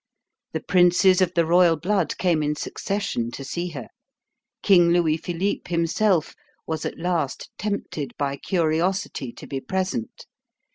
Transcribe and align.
The 0.53 0.61
princes 0.61 1.21
of 1.21 1.35
the 1.35 1.45
royal 1.45 1.75
blood 1.77 2.17
came 2.17 2.41
in 2.41 2.55
succession 2.55 3.29
to 3.33 3.43
see 3.43 3.67
her. 3.67 3.89
King 4.63 4.89
Louis 4.89 5.15
Philippe 5.15 5.69
himself 5.69 6.33
was 6.65 6.85
at 6.87 6.97
last 6.97 7.51
tempted 7.59 8.17
by 8.17 8.37
curiosity 8.37 9.31
to 9.33 9.45
be 9.45 9.61
present. 9.61 10.25